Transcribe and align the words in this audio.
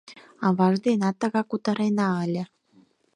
Аваж 0.47 0.75
денат 0.85 1.15
тыгак 1.21 1.47
кутыренна 1.49 2.07
ыле. 2.25 2.43